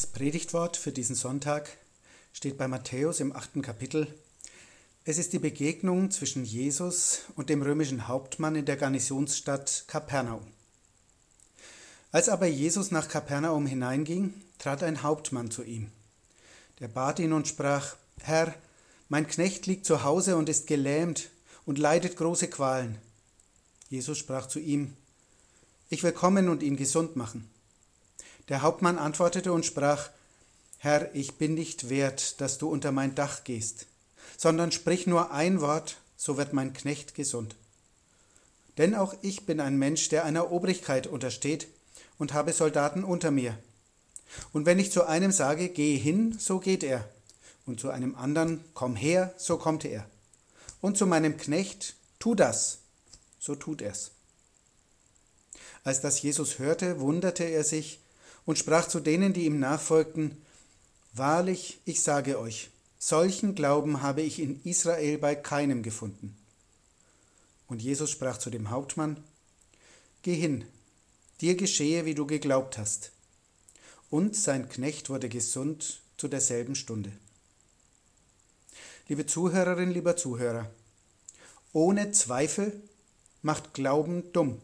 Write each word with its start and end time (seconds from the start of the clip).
Das 0.00 0.06
Predigtwort 0.06 0.78
für 0.78 0.92
diesen 0.92 1.14
Sonntag 1.14 1.76
steht 2.32 2.56
bei 2.56 2.66
Matthäus 2.66 3.20
im 3.20 3.36
achten 3.36 3.60
Kapitel. 3.60 4.06
Es 5.04 5.18
ist 5.18 5.34
die 5.34 5.38
Begegnung 5.38 6.10
zwischen 6.10 6.42
Jesus 6.42 7.24
und 7.36 7.50
dem 7.50 7.60
römischen 7.60 8.08
Hauptmann 8.08 8.56
in 8.56 8.64
der 8.64 8.78
Garnisonsstadt 8.78 9.84
Kapernaum. 9.88 10.46
Als 12.12 12.30
aber 12.30 12.46
Jesus 12.46 12.90
nach 12.90 13.08
Kapernaum 13.08 13.66
hineinging, 13.66 14.32
trat 14.58 14.82
ein 14.82 15.02
Hauptmann 15.02 15.50
zu 15.50 15.64
ihm. 15.64 15.92
Der 16.78 16.88
bat 16.88 17.18
ihn 17.18 17.34
und 17.34 17.46
sprach, 17.46 17.96
Herr, 18.22 18.54
mein 19.10 19.26
Knecht 19.26 19.66
liegt 19.66 19.84
zu 19.84 20.02
Hause 20.02 20.36
und 20.36 20.48
ist 20.48 20.66
gelähmt 20.66 21.28
und 21.66 21.76
leidet 21.76 22.16
große 22.16 22.48
Qualen. 22.48 22.96
Jesus 23.90 24.16
sprach 24.16 24.46
zu 24.46 24.60
ihm, 24.60 24.96
Ich 25.90 26.02
will 26.02 26.12
kommen 26.12 26.48
und 26.48 26.62
ihn 26.62 26.78
gesund 26.78 27.16
machen. 27.16 27.50
Der 28.48 28.62
Hauptmann 28.62 28.98
antwortete 28.98 29.52
und 29.52 29.66
sprach, 29.66 30.10
Herr, 30.78 31.14
ich 31.14 31.34
bin 31.34 31.54
nicht 31.54 31.90
wert, 31.90 32.40
dass 32.40 32.58
du 32.58 32.68
unter 32.68 32.90
mein 32.90 33.14
Dach 33.14 33.44
gehst, 33.44 33.86
sondern 34.36 34.72
sprich 34.72 35.06
nur 35.06 35.30
ein 35.30 35.60
Wort, 35.60 35.98
so 36.16 36.36
wird 36.36 36.52
mein 36.52 36.72
Knecht 36.72 37.14
gesund. 37.14 37.54
Denn 38.78 38.94
auch 38.94 39.14
ich 39.20 39.46
bin 39.46 39.60
ein 39.60 39.76
Mensch, 39.76 40.08
der 40.08 40.24
einer 40.24 40.50
Obrigkeit 40.50 41.06
untersteht 41.06 41.68
und 42.18 42.32
habe 42.32 42.52
Soldaten 42.52 43.04
unter 43.04 43.30
mir. 43.30 43.58
Und 44.52 44.64
wenn 44.64 44.78
ich 44.78 44.92
zu 44.92 45.04
einem 45.06 45.32
sage, 45.32 45.68
geh 45.68 45.96
hin, 45.96 46.36
so 46.38 46.60
geht 46.60 46.82
er, 46.82 47.08
und 47.66 47.78
zu 47.78 47.90
einem 47.90 48.14
anderen, 48.14 48.64
komm 48.74 48.96
her, 48.96 49.34
so 49.36 49.58
kommt 49.58 49.84
er. 49.84 50.08
Und 50.80 50.96
zu 50.96 51.06
meinem 51.06 51.36
Knecht, 51.36 51.94
tu 52.18 52.34
das, 52.34 52.78
so 53.38 53.54
tut 53.54 53.82
er's. 53.82 54.12
Als 55.84 56.00
das 56.00 56.20
Jesus 56.22 56.58
hörte, 56.58 57.00
wunderte 57.00 57.44
er 57.44 57.64
sich, 57.64 58.00
und 58.44 58.58
sprach 58.58 58.88
zu 58.88 59.00
denen, 59.00 59.32
die 59.32 59.46
ihm 59.46 59.58
nachfolgten, 59.58 60.36
Wahrlich, 61.12 61.80
ich 61.84 62.02
sage 62.02 62.38
euch, 62.38 62.70
solchen 62.98 63.54
Glauben 63.54 64.02
habe 64.02 64.22
ich 64.22 64.38
in 64.38 64.62
Israel 64.62 65.18
bei 65.18 65.34
keinem 65.34 65.82
gefunden. 65.82 66.36
Und 67.66 67.82
Jesus 67.82 68.10
sprach 68.10 68.38
zu 68.38 68.50
dem 68.50 68.70
Hauptmann, 68.70 69.16
Geh 70.22 70.34
hin, 70.34 70.64
dir 71.40 71.56
geschehe, 71.56 72.04
wie 72.04 72.14
du 72.14 72.26
geglaubt 72.26 72.78
hast. 72.78 73.12
Und 74.10 74.36
sein 74.36 74.68
Knecht 74.68 75.08
wurde 75.08 75.28
gesund 75.28 76.00
zu 76.16 76.28
derselben 76.28 76.74
Stunde. 76.74 77.10
Liebe 79.08 79.26
Zuhörerin, 79.26 79.90
lieber 79.90 80.16
Zuhörer, 80.16 80.70
ohne 81.72 82.12
Zweifel 82.12 82.80
macht 83.42 83.74
Glauben 83.74 84.32
dumm. 84.32 84.60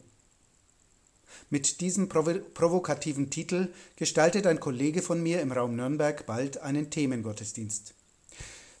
Mit 1.49 1.81
diesem 1.81 2.09
provokativen 2.09 3.29
Titel 3.29 3.69
gestaltet 3.95 4.47
ein 4.47 4.59
Kollege 4.59 5.01
von 5.01 5.21
mir 5.21 5.41
im 5.41 5.51
Raum 5.51 5.75
Nürnberg 5.75 6.25
bald 6.25 6.59
einen 6.59 6.89
Themengottesdienst. 6.89 7.93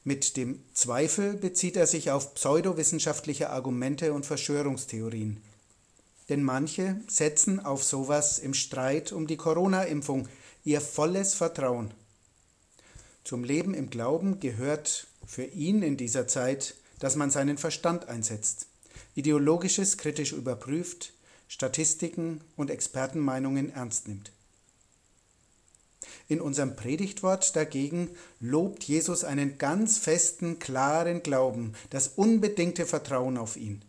Mit 0.03 0.37
dem 0.37 0.63
Zweifel 0.73 1.33
bezieht 1.33 1.75
er 1.75 1.87
sich 1.87 2.11
auf 2.11 2.33
pseudowissenschaftliche 2.33 3.49
Argumente 3.49 4.13
und 4.13 4.25
Verschwörungstheorien. 4.25 5.41
Denn 6.29 6.43
manche 6.43 7.01
setzen 7.07 7.59
auf 7.59 7.83
sowas 7.83 8.39
im 8.39 8.53
Streit 8.53 9.11
um 9.11 9.27
die 9.27 9.37
Corona-Impfung 9.37 10.27
ihr 10.63 10.81
volles 10.81 11.33
Vertrauen. 11.33 11.93
Zum 13.23 13.43
Leben 13.43 13.73
im 13.73 13.89
Glauben 13.89 14.39
gehört 14.39 15.07
für 15.25 15.43
ihn 15.43 15.83
in 15.83 15.97
dieser 15.97 16.27
Zeit, 16.27 16.75
dass 16.99 17.17
man 17.17 17.29
seinen 17.29 17.57
Verstand 17.57 18.07
einsetzt, 18.07 18.67
ideologisches 19.15 19.97
kritisch 19.97 20.31
überprüft, 20.31 21.11
Statistiken 21.47 22.41
und 22.55 22.69
Expertenmeinungen 22.69 23.71
ernst 23.73 24.07
nimmt. 24.07 24.31
In 26.27 26.41
unserem 26.41 26.75
Predigtwort 26.75 27.55
dagegen 27.55 28.09
lobt 28.39 28.83
Jesus 28.83 29.23
einen 29.23 29.57
ganz 29.57 29.97
festen, 29.97 30.59
klaren 30.59 31.23
Glauben, 31.23 31.73
das 31.89 32.09
unbedingte 32.09 32.85
Vertrauen 32.85 33.37
auf 33.37 33.55
ihn. 33.55 33.81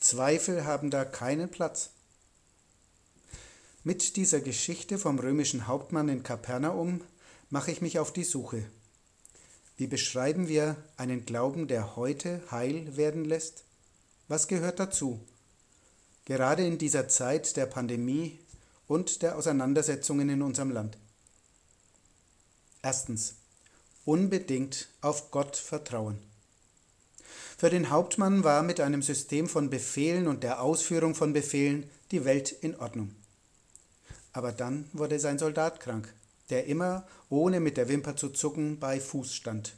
Zweifel 0.00 0.64
haben 0.64 0.90
da 0.90 1.04
keinen 1.04 1.48
Platz. 1.48 1.90
Mit 3.84 4.16
dieser 4.16 4.40
Geschichte 4.40 4.98
vom 4.98 5.18
römischen 5.18 5.68
Hauptmann 5.68 6.08
in 6.08 6.24
Kapernaum 6.24 7.02
mache 7.50 7.70
ich 7.70 7.80
mich 7.80 8.00
auf 8.00 8.12
die 8.12 8.24
Suche. 8.24 8.64
Wie 9.76 9.86
beschreiben 9.86 10.48
wir 10.48 10.76
einen 10.96 11.24
Glauben, 11.24 11.68
der 11.68 11.94
heute 11.96 12.42
heil 12.50 12.96
werden 12.96 13.24
lässt? 13.24 13.64
Was 14.26 14.48
gehört 14.48 14.80
dazu? 14.80 15.20
Gerade 16.26 16.66
in 16.66 16.76
dieser 16.76 17.08
Zeit 17.08 17.56
der 17.56 17.64
Pandemie 17.64 18.38
und 18.86 19.22
der 19.22 19.38
Auseinandersetzungen 19.38 20.28
in 20.28 20.42
unserem 20.42 20.70
Land. 20.70 20.98
Erstens. 22.82 23.36
Unbedingt 24.04 24.88
auf 25.00 25.32
Gott 25.32 25.56
vertrauen. 25.56 26.18
Für 27.58 27.70
den 27.70 27.90
Hauptmann 27.90 28.44
war 28.44 28.62
mit 28.62 28.80
einem 28.80 29.02
System 29.02 29.48
von 29.48 29.70
Befehlen 29.70 30.28
und 30.28 30.44
der 30.44 30.62
Ausführung 30.62 31.16
von 31.16 31.32
Befehlen 31.32 31.90
die 32.12 32.24
Welt 32.24 32.52
in 32.52 32.76
Ordnung. 32.76 33.16
Aber 34.32 34.52
dann 34.52 34.88
wurde 34.92 35.18
sein 35.18 35.38
Soldat 35.38 35.80
krank, 35.80 36.12
der 36.50 36.66
immer, 36.66 37.06
ohne 37.30 37.58
mit 37.58 37.76
der 37.76 37.88
Wimper 37.88 38.14
zu 38.14 38.28
zucken, 38.28 38.78
bei 38.78 39.00
Fuß 39.00 39.34
stand. 39.34 39.74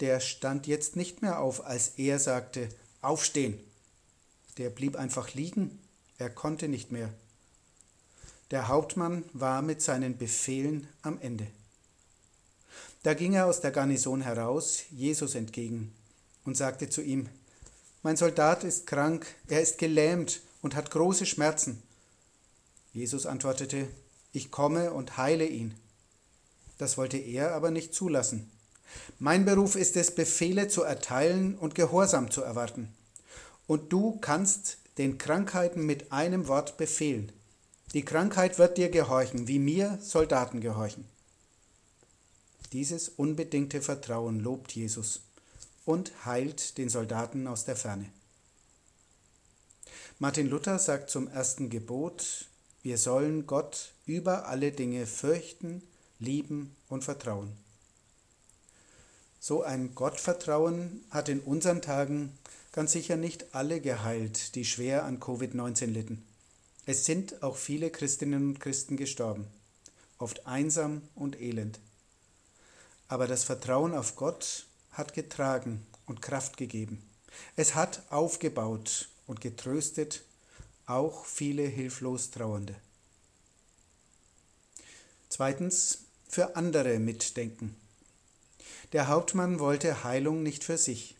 Der 0.00 0.20
stand 0.20 0.66
jetzt 0.66 0.94
nicht 0.94 1.22
mehr 1.22 1.40
auf, 1.40 1.64
als 1.64 1.94
er 1.96 2.18
sagte, 2.18 2.68
Aufstehen. 3.00 3.58
Der 4.58 4.70
blieb 4.70 4.96
einfach 4.96 5.34
liegen, 5.34 5.78
er 6.16 6.30
konnte 6.30 6.68
nicht 6.68 6.90
mehr. 6.90 7.12
Der 8.50 8.68
Hauptmann 8.68 9.24
war 9.32 9.60
mit 9.60 9.82
seinen 9.82 10.16
Befehlen 10.16 10.88
am 11.02 11.18
Ende. 11.20 11.46
Da 13.02 13.12
ging 13.14 13.34
er 13.34 13.46
aus 13.46 13.60
der 13.60 13.70
Garnison 13.70 14.22
heraus, 14.22 14.84
Jesus 14.90 15.34
entgegen, 15.34 15.92
und 16.44 16.56
sagte 16.56 16.88
zu 16.88 17.02
ihm, 17.02 17.28
Mein 18.02 18.16
Soldat 18.16 18.64
ist 18.64 18.86
krank, 18.86 19.26
er 19.48 19.60
ist 19.60 19.78
gelähmt 19.78 20.40
und 20.62 20.74
hat 20.74 20.90
große 20.90 21.26
Schmerzen. 21.26 21.82
Jesus 22.92 23.26
antwortete, 23.26 23.88
Ich 24.32 24.50
komme 24.50 24.92
und 24.92 25.18
heile 25.18 25.46
ihn. 25.46 25.74
Das 26.78 26.96
wollte 26.96 27.18
er 27.18 27.54
aber 27.54 27.70
nicht 27.70 27.94
zulassen. 27.94 28.50
Mein 29.18 29.44
Beruf 29.44 29.76
ist 29.76 29.96
es, 29.96 30.14
Befehle 30.14 30.68
zu 30.68 30.82
erteilen 30.82 31.58
und 31.58 31.74
Gehorsam 31.74 32.30
zu 32.30 32.42
erwarten 32.42 32.95
und 33.66 33.92
du 33.92 34.18
kannst 34.20 34.78
den 34.98 35.18
Krankheiten 35.18 35.84
mit 35.84 36.12
einem 36.12 36.48
Wort 36.48 36.76
befehlen. 36.76 37.32
Die 37.94 38.04
Krankheit 38.04 38.58
wird 38.58 38.78
dir 38.78 38.90
gehorchen, 38.90 39.48
wie 39.48 39.58
mir 39.58 39.98
Soldaten 40.02 40.60
gehorchen. 40.60 41.04
Dieses 42.72 43.08
unbedingte 43.08 43.80
Vertrauen 43.80 44.40
lobt 44.40 44.72
Jesus 44.72 45.22
und 45.84 46.12
heilt 46.24 46.78
den 46.78 46.88
Soldaten 46.88 47.46
aus 47.46 47.64
der 47.64 47.76
Ferne. 47.76 48.10
Martin 50.18 50.48
Luther 50.48 50.78
sagt 50.78 51.10
zum 51.10 51.28
ersten 51.28 51.70
Gebot, 51.70 52.46
wir 52.82 52.98
sollen 52.98 53.46
Gott 53.46 53.92
über 54.06 54.48
alle 54.48 54.72
Dinge 54.72 55.06
fürchten, 55.06 55.82
lieben 56.18 56.74
und 56.88 57.04
vertrauen. 57.04 57.52
So 59.38 59.62
ein 59.62 59.94
Gottvertrauen 59.94 61.04
hat 61.10 61.28
in 61.28 61.40
unseren 61.40 61.82
Tagen 61.82 62.36
ganz 62.76 62.92
sicher 62.92 63.16
nicht 63.16 63.54
alle 63.54 63.80
geheilt, 63.80 64.54
die 64.54 64.66
schwer 64.66 65.04
an 65.04 65.18
Covid-19 65.18 65.86
litten. 65.86 66.22
Es 66.84 67.06
sind 67.06 67.42
auch 67.42 67.56
viele 67.56 67.90
Christinnen 67.90 68.50
und 68.50 68.60
Christen 68.60 68.98
gestorben, 68.98 69.46
oft 70.18 70.46
einsam 70.46 71.00
und 71.14 71.40
elend. 71.40 71.80
Aber 73.08 73.26
das 73.26 73.44
Vertrauen 73.44 73.94
auf 73.94 74.14
Gott 74.14 74.66
hat 74.92 75.14
getragen 75.14 75.86
und 76.04 76.20
Kraft 76.20 76.58
gegeben. 76.58 77.02
Es 77.56 77.74
hat 77.74 78.02
aufgebaut 78.10 79.08
und 79.26 79.40
getröstet 79.40 80.22
auch 80.84 81.24
viele 81.24 81.62
hilflos 81.62 82.30
Trauernde. 82.30 82.74
Zweitens, 85.30 86.00
für 86.28 86.56
andere 86.56 86.98
mitdenken. 86.98 87.74
Der 88.92 89.08
Hauptmann 89.08 89.60
wollte 89.60 90.04
Heilung 90.04 90.42
nicht 90.42 90.62
für 90.62 90.76
sich. 90.76 91.15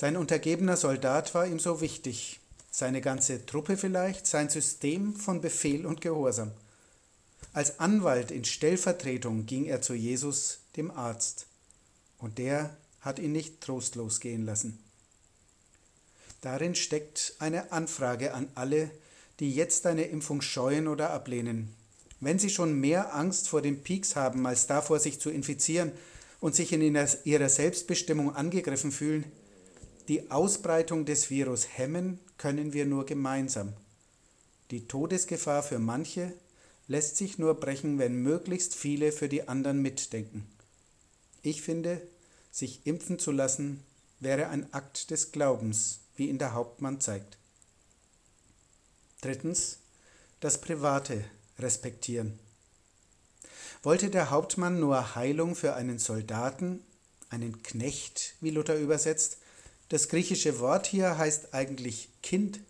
Sein 0.00 0.16
untergebener 0.16 0.76
Soldat 0.76 1.34
war 1.34 1.44
ihm 1.44 1.58
so 1.58 1.80
wichtig, 1.80 2.38
seine 2.70 3.00
ganze 3.00 3.44
Truppe 3.46 3.76
vielleicht, 3.76 4.28
sein 4.28 4.48
System 4.48 5.16
von 5.16 5.40
Befehl 5.40 5.86
und 5.86 6.00
Gehorsam. 6.00 6.52
Als 7.52 7.80
Anwalt 7.80 8.30
in 8.30 8.44
Stellvertretung 8.44 9.46
ging 9.46 9.64
er 9.64 9.82
zu 9.82 9.94
Jesus, 9.94 10.60
dem 10.76 10.92
Arzt, 10.92 11.46
und 12.18 12.38
der 12.38 12.76
hat 13.00 13.18
ihn 13.18 13.32
nicht 13.32 13.60
trostlos 13.60 14.20
gehen 14.20 14.46
lassen. 14.46 14.78
Darin 16.42 16.76
steckt 16.76 17.34
eine 17.40 17.72
Anfrage 17.72 18.34
an 18.34 18.46
alle, 18.54 18.92
die 19.40 19.52
jetzt 19.52 19.84
eine 19.84 20.04
Impfung 20.04 20.42
scheuen 20.42 20.86
oder 20.86 21.10
ablehnen. 21.10 21.74
Wenn 22.20 22.38
sie 22.38 22.50
schon 22.50 22.78
mehr 22.78 23.16
Angst 23.16 23.48
vor 23.48 23.62
dem 23.62 23.82
Pieks 23.82 24.14
haben, 24.14 24.46
als 24.46 24.68
davor, 24.68 25.00
sich 25.00 25.18
zu 25.18 25.28
infizieren 25.28 25.90
und 26.38 26.54
sich 26.54 26.72
in 26.72 26.82
ihrer 27.24 27.48
Selbstbestimmung 27.48 28.36
angegriffen 28.36 28.92
fühlen, 28.92 29.24
die 30.08 30.30
Ausbreitung 30.30 31.04
des 31.04 31.28
Virus 31.28 31.68
hemmen 31.76 32.18
können 32.38 32.72
wir 32.72 32.86
nur 32.86 33.04
gemeinsam. 33.04 33.74
Die 34.70 34.88
Todesgefahr 34.88 35.62
für 35.62 35.78
manche 35.78 36.32
lässt 36.86 37.18
sich 37.18 37.38
nur 37.38 37.54
brechen, 37.60 37.98
wenn 37.98 38.22
möglichst 38.22 38.74
viele 38.74 39.12
für 39.12 39.28
die 39.28 39.48
anderen 39.48 39.82
mitdenken. 39.82 40.50
Ich 41.42 41.60
finde, 41.60 42.00
sich 42.50 42.86
impfen 42.86 43.18
zu 43.18 43.30
lassen, 43.30 43.82
wäre 44.20 44.48
ein 44.48 44.72
Akt 44.72 45.10
des 45.10 45.30
Glaubens, 45.30 46.00
wie 46.16 46.28
ihn 46.28 46.38
der 46.38 46.54
Hauptmann 46.54 47.00
zeigt. 47.00 47.36
Drittens, 49.20 49.78
das 50.40 50.60
Private 50.60 51.24
respektieren. 51.58 52.38
Wollte 53.82 54.10
der 54.10 54.30
Hauptmann 54.30 54.80
nur 54.80 55.14
Heilung 55.14 55.54
für 55.54 55.74
einen 55.74 55.98
Soldaten, 55.98 56.82
einen 57.28 57.62
Knecht, 57.62 58.34
wie 58.40 58.50
Luther 58.50 58.78
übersetzt, 58.78 59.38
das 59.88 60.08
griechische 60.08 60.58
Wort 60.60 60.86
hier 60.86 61.16
heißt 61.16 61.54
eigentlich 61.54 62.10
Kind. 62.22 62.60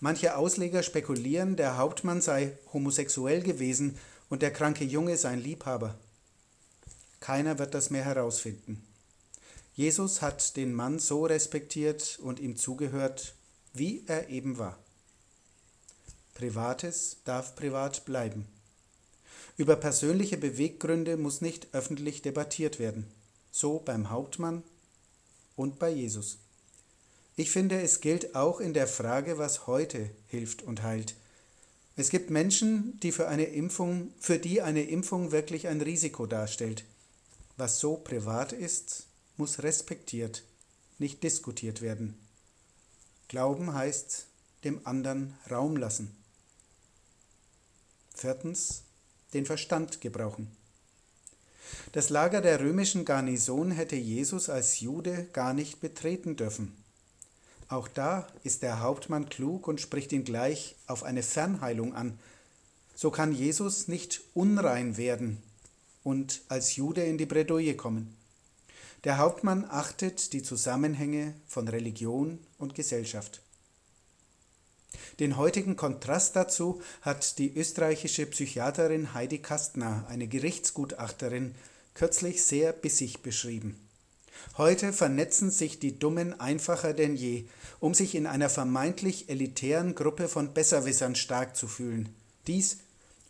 Manche 0.00 0.36
Ausleger 0.36 0.82
spekulieren, 0.82 1.56
der 1.56 1.76
Hauptmann 1.76 2.22
sei 2.22 2.56
homosexuell 2.72 3.42
gewesen 3.42 3.98
und 4.30 4.40
der 4.40 4.50
kranke 4.50 4.84
Junge 4.84 5.18
sein 5.18 5.42
Liebhaber. 5.42 5.98
Keiner 7.20 7.58
wird 7.58 7.74
das 7.74 7.90
mehr 7.90 8.04
herausfinden. 8.04 8.82
Jesus 9.74 10.22
hat 10.22 10.56
den 10.56 10.72
Mann 10.72 10.98
so 10.98 11.26
respektiert 11.26 12.18
und 12.22 12.40
ihm 12.40 12.56
zugehört, 12.56 13.34
wie 13.74 14.04
er 14.06 14.28
eben 14.30 14.58
war. 14.58 14.78
Privates 16.34 17.18
darf 17.24 17.54
privat 17.54 18.06
bleiben. 18.06 18.46
Über 19.58 19.76
persönliche 19.76 20.38
Beweggründe 20.38 21.18
muss 21.18 21.42
nicht 21.42 21.68
öffentlich 21.72 22.22
debattiert 22.22 22.78
werden. 22.78 23.06
So 23.50 23.78
beim 23.78 24.08
Hauptmann 24.08 24.62
und 25.60 25.78
bei 25.78 25.90
Jesus. 25.90 26.38
Ich 27.36 27.50
finde, 27.50 27.82
es 27.82 28.00
gilt 28.00 28.34
auch 28.34 28.60
in 28.60 28.72
der 28.72 28.86
Frage, 28.86 29.36
was 29.36 29.66
heute 29.66 30.08
hilft 30.26 30.62
und 30.62 30.82
heilt. 30.82 31.14
Es 31.96 32.08
gibt 32.08 32.30
Menschen, 32.30 32.98
die 33.00 33.12
für 33.12 33.28
eine 33.28 33.44
Impfung, 33.44 34.10
für 34.18 34.38
die 34.38 34.62
eine 34.62 34.84
Impfung 34.84 35.32
wirklich 35.32 35.68
ein 35.68 35.82
Risiko 35.82 36.24
darstellt. 36.24 36.84
Was 37.58 37.78
so 37.78 37.96
privat 37.96 38.52
ist, 38.52 39.06
muss 39.36 39.62
respektiert, 39.62 40.44
nicht 40.98 41.22
diskutiert 41.22 41.82
werden. 41.82 42.18
Glauben 43.28 43.74
heißt 43.74 44.28
dem 44.64 44.86
anderen 44.86 45.36
Raum 45.50 45.76
lassen. 45.76 46.16
Viertens, 48.14 48.82
den 49.34 49.44
Verstand 49.44 50.00
gebrauchen. 50.00 50.50
Das 51.92 52.10
Lager 52.10 52.40
der 52.40 52.60
römischen 52.60 53.04
Garnison 53.04 53.70
hätte 53.70 53.96
Jesus 53.96 54.48
als 54.48 54.80
Jude 54.80 55.26
gar 55.32 55.54
nicht 55.54 55.80
betreten 55.80 56.36
dürfen. 56.36 56.72
Auch 57.68 57.88
da 57.88 58.26
ist 58.42 58.62
der 58.62 58.80
Hauptmann 58.80 59.28
klug 59.28 59.68
und 59.68 59.80
spricht 59.80 60.12
ihn 60.12 60.24
gleich 60.24 60.74
auf 60.86 61.04
eine 61.04 61.22
Fernheilung 61.22 61.94
an. 61.94 62.18
So 62.94 63.10
kann 63.10 63.32
Jesus 63.32 63.88
nicht 63.88 64.20
unrein 64.34 64.96
werden 64.96 65.42
und 66.02 66.42
als 66.48 66.76
Jude 66.76 67.04
in 67.04 67.18
die 67.18 67.26
Bredouille 67.26 67.76
kommen. 67.76 68.16
Der 69.04 69.18
Hauptmann 69.18 69.64
achtet 69.68 70.32
die 70.32 70.42
Zusammenhänge 70.42 71.34
von 71.46 71.68
Religion 71.68 72.38
und 72.58 72.74
Gesellschaft. 72.74 73.40
Den 75.18 75.36
heutigen 75.36 75.76
Kontrast 75.76 76.36
dazu 76.36 76.80
hat 77.02 77.38
die 77.38 77.54
österreichische 77.56 78.26
Psychiaterin 78.26 79.12
Heidi 79.14 79.38
Kastner, 79.38 80.06
eine 80.08 80.28
Gerichtsgutachterin, 80.28 81.54
kürzlich 81.94 82.44
sehr 82.44 82.72
bissig 82.72 83.22
beschrieben. 83.22 83.76
Heute 84.56 84.92
vernetzen 84.92 85.50
sich 85.50 85.78
die 85.78 85.98
Dummen 85.98 86.38
einfacher 86.40 86.94
denn 86.94 87.16
je, 87.16 87.44
um 87.78 87.94
sich 87.94 88.14
in 88.14 88.26
einer 88.26 88.48
vermeintlich 88.48 89.28
elitären 89.28 89.94
Gruppe 89.94 90.28
von 90.28 90.54
Besserwissern 90.54 91.14
stark 91.14 91.56
zu 91.56 91.66
fühlen. 91.66 92.14
Dies 92.46 92.78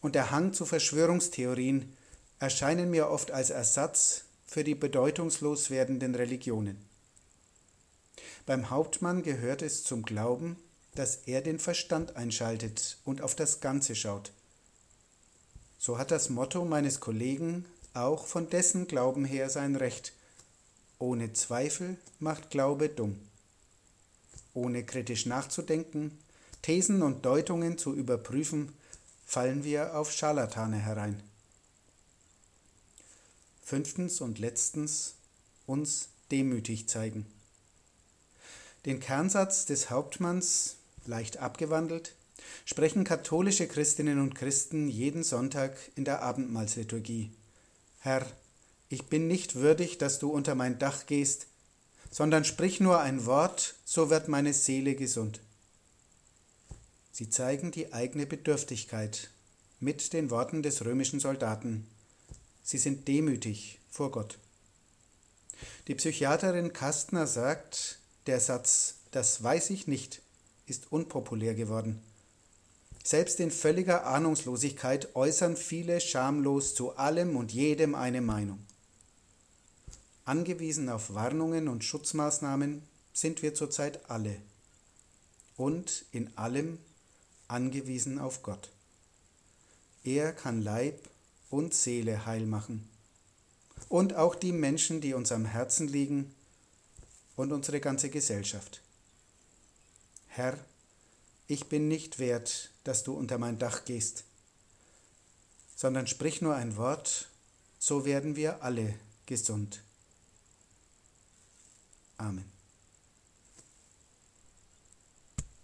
und 0.00 0.15
der 0.15 0.31
Hang 0.31 0.53
zu 0.53 0.65
Verschwörungstheorien 0.65 1.93
erscheinen 2.38 2.91
mir 2.91 3.09
oft 3.09 3.31
als 3.31 3.50
Ersatz 3.50 4.25
für 4.47 4.65
die 4.65 4.75
bedeutungslos 4.75 5.71
werdenden 5.71 6.15
Religionen. 6.15 6.76
Beim 8.47 8.71
Hauptmann 8.71 9.23
gehört 9.23 9.62
es 9.62 9.85
zum 9.85 10.03
Glauben, 10.03 10.56
dass 10.94 11.20
er 11.26 11.40
den 11.40 11.58
Verstand 11.58 12.16
einschaltet 12.16 12.98
und 13.04 13.22
auf 13.22 13.34
das 13.34 13.60
Ganze 13.60 13.94
schaut. 13.94 14.32
So 15.78 15.98
hat 15.98 16.10
das 16.10 16.28
Motto 16.28 16.64
meines 16.64 17.00
Kollegen 17.00 17.64
auch 17.94 18.26
von 18.26 18.50
dessen 18.50 18.87
Glauben 18.87 19.25
her 19.25 19.50
sein 19.50 19.76
Recht. 19.76 20.12
Ohne 20.98 21.32
Zweifel 21.32 21.96
macht 22.19 22.50
Glaube 22.50 22.88
dumm. 22.88 23.19
Ohne 24.52 24.84
kritisch 24.84 25.26
nachzudenken, 25.26 26.19
Thesen 26.62 27.02
und 27.02 27.25
Deutungen 27.25 27.78
zu 27.78 27.94
überprüfen, 27.94 28.72
fallen 29.25 29.64
wir 29.64 29.96
auf 29.96 30.12
Scharlatane 30.12 30.76
herein. 30.76 31.22
Fünftens 33.64 34.20
und 34.20 34.38
letztens 34.38 35.14
uns 35.66 36.08
demütig 36.31 36.88
zeigen. 36.88 37.26
Den 38.84 38.98
Kernsatz 38.98 39.66
des 39.66 39.90
Hauptmanns 39.90 40.76
leicht 41.06 41.38
abgewandelt, 41.38 42.14
sprechen 42.64 43.05
katholische 43.05 43.67
Christinnen 43.67 44.20
und 44.20 44.35
Christen 44.35 44.88
jeden 44.88 45.23
Sonntag 45.23 45.76
in 45.97 46.05
der 46.05 46.23
Abendmahlsliturgie. 46.23 47.31
Herr, 48.00 48.26
ich 48.88 49.06
bin 49.06 49.29
nicht 49.29 49.55
würdig, 49.55 49.99
dass 49.99 50.19
du 50.19 50.31
unter 50.31 50.55
mein 50.55 50.79
Dach 50.79 51.06
gehst, 51.06 51.47
sondern 52.11 52.44
sprich 52.44 52.81
nur 52.81 53.00
ein 53.00 53.25
Wort, 53.26 53.76
so 53.85 54.11
wird 54.11 54.29
meine 54.29 54.52
Seele 54.52 54.94
gesund. 54.94 55.41
Sie 57.12 57.31
zeigen 57.31 57.70
die 57.70 57.93
eigene 57.93 58.26
Bedürftigkeit 58.26 59.31
mit 59.79 60.12
den 60.12 60.31
Worten 60.31 60.62
des 60.62 60.85
römischen 60.85 61.20
Soldaten. 61.20 61.87
Sie 62.62 62.79
sind 62.79 63.06
demütig 63.08 63.79
vor 63.91 64.11
Gott. 64.11 64.38
Die 65.87 65.94
Psychiaterin 65.94 66.73
Kastner 66.73 67.26
sagt, 67.26 67.99
der 68.26 68.41
Satz, 68.41 68.97
das 69.11 69.43
weiß 69.43 69.70
ich 69.70 69.87
nicht, 69.87 70.23
ist 70.70 70.90
unpopulär 70.90 71.55
geworden. 71.55 72.00
Selbst 73.02 73.40
in 73.40 73.50
völliger 73.50 74.06
Ahnungslosigkeit 74.06 75.14
äußern 75.17 75.56
viele 75.56 76.00
schamlos 76.00 76.75
zu 76.75 76.96
allem 76.96 77.37
und 77.37 77.52
jedem 77.52 77.94
eine 77.94 78.20
Meinung. 78.20 78.58
Angewiesen 80.25 80.88
auf 80.88 81.14
Warnungen 81.14 81.67
und 81.69 81.82
Schutzmaßnahmen 81.82 82.82
sind 83.12 83.43
wir 83.43 83.54
zurzeit 83.54 84.09
alle 84.09 84.37
und 85.56 86.04
in 86.12 86.37
allem 86.37 86.78
angewiesen 87.49 88.18
auf 88.18 88.42
Gott. 88.42 88.71
Er 90.04 90.33
kann 90.33 90.62
Leib 90.62 91.09
und 91.50 91.75
Seele 91.75 92.26
heil 92.26 92.47
machen 92.47 92.88
und 93.88 94.14
auch 94.14 94.35
die 94.35 94.52
Menschen, 94.52 95.00
die 95.00 95.14
uns 95.14 95.33
am 95.33 95.45
Herzen 95.45 95.88
liegen 95.88 96.33
und 97.35 97.52
unsere 97.52 97.80
ganze 97.80 98.09
Gesellschaft. 98.09 98.83
Herr, 100.32 100.56
ich 101.49 101.68
bin 101.68 101.88
nicht 101.88 102.20
wert, 102.20 102.70
dass 102.84 103.02
du 103.02 103.14
unter 103.14 103.37
mein 103.37 103.58
Dach 103.58 103.84
gehst, 103.84 104.25
sondern 105.75 106.06
sprich 106.06 106.40
nur 106.40 106.54
ein 106.54 106.76
Wort, 106.76 107.28
so 107.80 108.04
werden 108.04 108.37
wir 108.37 108.62
alle 108.62 108.94
gesund. 109.26 109.82
Amen. 112.16 112.60